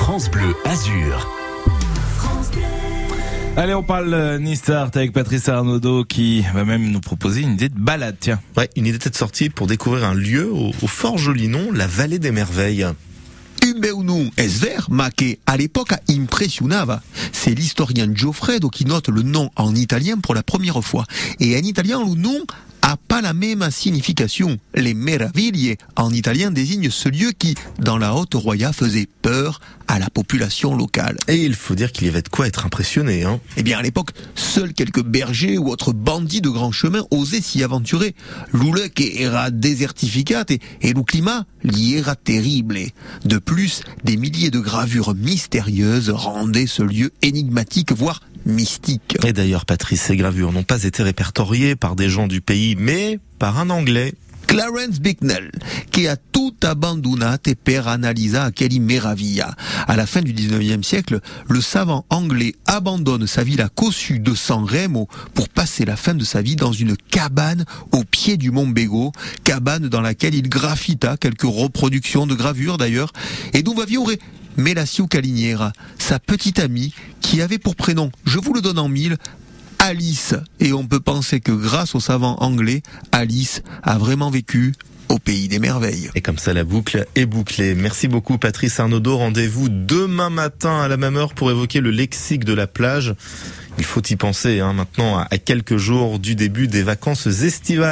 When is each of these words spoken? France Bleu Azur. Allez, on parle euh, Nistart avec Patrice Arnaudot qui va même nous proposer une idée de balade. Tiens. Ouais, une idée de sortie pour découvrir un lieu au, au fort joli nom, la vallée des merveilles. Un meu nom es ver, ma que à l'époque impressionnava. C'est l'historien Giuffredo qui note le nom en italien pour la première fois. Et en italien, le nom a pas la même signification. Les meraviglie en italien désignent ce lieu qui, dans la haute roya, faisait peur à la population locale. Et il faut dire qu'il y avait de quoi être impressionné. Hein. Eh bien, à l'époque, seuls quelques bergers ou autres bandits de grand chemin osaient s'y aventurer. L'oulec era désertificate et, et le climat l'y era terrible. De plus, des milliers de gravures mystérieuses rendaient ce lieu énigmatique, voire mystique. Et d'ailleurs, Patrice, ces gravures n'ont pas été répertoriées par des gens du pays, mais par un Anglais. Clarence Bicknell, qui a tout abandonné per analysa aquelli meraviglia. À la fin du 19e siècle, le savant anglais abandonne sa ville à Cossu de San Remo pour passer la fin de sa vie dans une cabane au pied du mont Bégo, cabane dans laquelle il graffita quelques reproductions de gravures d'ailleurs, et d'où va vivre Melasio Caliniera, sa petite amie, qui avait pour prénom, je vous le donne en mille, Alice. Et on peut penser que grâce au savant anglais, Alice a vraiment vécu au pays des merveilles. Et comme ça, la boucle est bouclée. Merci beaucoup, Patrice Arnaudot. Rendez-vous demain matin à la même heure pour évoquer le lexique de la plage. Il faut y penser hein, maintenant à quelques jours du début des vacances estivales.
France 0.00 0.30
Bleu 0.30 0.56
Azur. 0.64 1.28
Allez, 3.56 3.74
on 3.74 3.82
parle 3.82 4.14
euh, 4.14 4.38
Nistart 4.38 4.90
avec 4.94 5.12
Patrice 5.12 5.48
Arnaudot 5.50 6.04
qui 6.04 6.42
va 6.54 6.64
même 6.64 6.90
nous 6.90 7.00
proposer 7.00 7.42
une 7.42 7.52
idée 7.52 7.68
de 7.68 7.78
balade. 7.78 8.16
Tiens. 8.18 8.40
Ouais, 8.56 8.70
une 8.76 8.86
idée 8.86 8.96
de 8.96 9.14
sortie 9.14 9.50
pour 9.50 9.66
découvrir 9.66 10.06
un 10.06 10.14
lieu 10.14 10.50
au, 10.50 10.72
au 10.82 10.86
fort 10.86 11.18
joli 11.18 11.48
nom, 11.48 11.70
la 11.70 11.86
vallée 11.86 12.18
des 12.18 12.32
merveilles. 12.32 12.82
Un 12.82 12.94
meu 13.78 14.02
nom 14.02 14.30
es 14.38 14.48
ver, 14.48 14.86
ma 14.90 15.10
que 15.10 15.36
à 15.46 15.58
l'époque 15.58 15.92
impressionnava. 16.08 17.02
C'est 17.30 17.54
l'historien 17.54 18.08
Giuffredo 18.12 18.70
qui 18.70 18.86
note 18.86 19.10
le 19.10 19.20
nom 19.22 19.50
en 19.54 19.74
italien 19.74 20.16
pour 20.16 20.34
la 20.34 20.42
première 20.42 20.82
fois. 20.82 21.04
Et 21.40 21.54
en 21.56 21.62
italien, 21.62 22.00
le 22.00 22.14
nom 22.14 22.40
a 22.90 22.96
pas 22.96 23.20
la 23.20 23.32
même 23.32 23.70
signification. 23.70 24.58
Les 24.74 24.94
meraviglie 24.94 25.76
en 25.94 26.10
italien 26.10 26.50
désignent 26.50 26.90
ce 26.90 27.08
lieu 27.08 27.30
qui, 27.30 27.54
dans 27.78 27.98
la 27.98 28.16
haute 28.16 28.34
roya, 28.34 28.72
faisait 28.72 29.06
peur 29.22 29.60
à 29.86 30.00
la 30.00 30.10
population 30.10 30.76
locale. 30.76 31.16
Et 31.28 31.36
il 31.36 31.54
faut 31.54 31.76
dire 31.76 31.92
qu'il 31.92 32.06
y 32.06 32.10
avait 32.10 32.22
de 32.22 32.28
quoi 32.28 32.48
être 32.48 32.66
impressionné. 32.66 33.22
Hein. 33.22 33.38
Eh 33.56 33.62
bien, 33.62 33.78
à 33.78 33.82
l'époque, 33.82 34.10
seuls 34.34 34.72
quelques 34.72 35.04
bergers 35.04 35.56
ou 35.56 35.68
autres 35.68 35.92
bandits 35.92 36.40
de 36.40 36.48
grand 36.48 36.72
chemin 36.72 37.04
osaient 37.12 37.40
s'y 37.40 37.62
aventurer. 37.62 38.16
L'oulec 38.52 39.00
era 39.00 39.52
désertificate 39.52 40.50
et, 40.50 40.60
et 40.82 40.92
le 40.92 41.02
climat 41.04 41.46
l'y 41.62 41.94
era 41.94 42.16
terrible. 42.16 42.76
De 43.24 43.38
plus, 43.38 43.82
des 44.02 44.16
milliers 44.16 44.50
de 44.50 44.58
gravures 44.58 45.14
mystérieuses 45.14 46.10
rendaient 46.10 46.66
ce 46.66 46.82
lieu 46.82 47.12
énigmatique, 47.22 47.92
voire 47.92 48.20
mystique. 48.50 49.16
Et 49.24 49.32
d'ailleurs, 49.32 49.64
Patrice, 49.64 50.02
ces 50.02 50.16
gravures 50.16 50.52
n'ont 50.52 50.62
pas 50.62 50.84
été 50.84 51.02
répertoriées 51.02 51.76
par 51.76 51.96
des 51.96 52.08
gens 52.08 52.26
du 52.26 52.40
pays, 52.40 52.76
mais 52.78 53.18
par 53.38 53.58
un 53.58 53.70
Anglais. 53.70 54.14
Clarence 54.50 54.98
Bicknell, 54.98 55.52
qui 55.92 56.08
a 56.08 56.16
tout 56.16 56.54
abandonné 56.64 57.36
per 57.62 57.86
analysa 57.86 58.46
aquelli 58.46 58.80
meraviglia. 58.80 59.54
À 59.86 59.94
la 59.94 60.06
fin 60.06 60.22
du 60.22 60.32
19e 60.32 60.82
siècle, 60.82 61.20
le 61.48 61.60
savant 61.60 62.04
anglais 62.10 62.56
abandonne 62.66 63.28
sa 63.28 63.44
ville 63.44 63.60
à 63.60 63.68
Cossu 63.68 64.18
de 64.18 64.34
San 64.34 64.64
Remo 64.64 65.08
pour 65.34 65.48
passer 65.48 65.84
la 65.84 65.94
fin 65.94 66.14
de 66.14 66.24
sa 66.24 66.42
vie 66.42 66.56
dans 66.56 66.72
une 66.72 66.96
cabane 66.96 67.64
au 67.92 68.02
pied 68.02 68.36
du 68.36 68.50
mont 68.50 68.66
Bégo, 68.66 69.12
cabane 69.44 69.88
dans 69.88 70.00
laquelle 70.00 70.34
il 70.34 70.48
graffita 70.48 71.16
quelques 71.16 71.42
reproductions 71.42 72.26
de 72.26 72.34
gravures 72.34 72.76
d'ailleurs, 72.76 73.12
et 73.52 73.62
d'où 73.62 73.74
va 73.74 73.84
vivre 73.84 74.10
Melasio 74.56 75.06
Caliniera, 75.06 75.72
sa 75.98 76.18
petite 76.18 76.58
amie, 76.58 76.94
qui 77.20 77.42
avait 77.42 77.58
pour 77.58 77.76
prénom, 77.76 78.10
je 78.24 78.38
vous 78.38 78.52
le 78.52 78.60
donne 78.60 78.78
en 78.78 78.88
mille, 78.88 79.16
Alice. 79.78 80.34
Et 80.60 80.72
on 80.72 80.86
peut 80.86 81.00
penser 81.00 81.40
que 81.40 81.52
grâce 81.52 81.94
au 81.94 82.00
savant 82.00 82.36
anglais, 82.36 82.82
Alice 83.12 83.62
a 83.82 83.98
vraiment 83.98 84.30
vécu 84.30 84.74
au 85.08 85.18
pays 85.18 85.48
des 85.48 85.58
merveilles. 85.58 86.10
Et 86.14 86.20
comme 86.20 86.38
ça, 86.38 86.52
la 86.52 86.64
boucle 86.64 87.06
est 87.16 87.26
bouclée. 87.26 87.74
Merci 87.74 88.06
beaucoup, 88.06 88.38
Patrice 88.38 88.78
Arnaudot. 88.78 89.16
Rendez-vous 89.16 89.68
demain 89.68 90.30
matin 90.30 90.80
à 90.80 90.88
la 90.88 90.96
même 90.96 91.16
heure 91.16 91.34
pour 91.34 91.50
évoquer 91.50 91.80
le 91.80 91.90
lexique 91.90 92.44
de 92.44 92.52
la 92.52 92.66
plage. 92.66 93.14
Il 93.78 93.84
faut 93.84 94.02
y 94.02 94.16
penser 94.16 94.60
hein, 94.60 94.72
maintenant 94.72 95.18
à 95.18 95.38
quelques 95.38 95.78
jours 95.78 96.18
du 96.18 96.36
début 96.36 96.68
des 96.68 96.82
vacances 96.82 97.26
estivales. 97.26 97.88